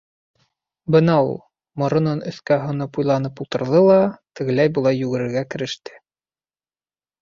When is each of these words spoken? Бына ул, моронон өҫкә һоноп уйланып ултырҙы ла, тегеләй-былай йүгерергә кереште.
Бына 0.95 1.17
ул, 1.27 1.29
моронон 1.83 2.25
өҫкә 2.33 2.59
һоноп 2.65 3.01
уйланып 3.03 3.45
ултырҙы 3.47 3.85
ла, 3.93 4.01
тегеләй-былай 4.43 5.03
йүгерергә 5.07 5.49
кереште. 5.55 6.01